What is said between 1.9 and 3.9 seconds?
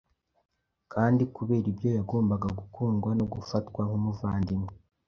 yagombaga gukundwa no gufatwa